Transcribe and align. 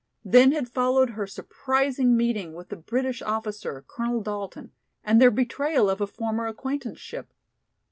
Then 0.25 0.51
had 0.51 0.67
followed 0.67 1.11
her 1.11 1.27
surprising 1.27 2.17
meeting 2.17 2.55
with 2.55 2.69
the 2.69 2.75
British 2.75 3.21
officer, 3.21 3.85
Colonel 3.87 4.21
Dalton, 4.23 4.71
and 5.03 5.21
their 5.21 5.29
betrayal 5.29 5.91
of 5.91 6.01
a 6.01 6.07
former 6.07 6.47
acquaintanceship. 6.47 7.31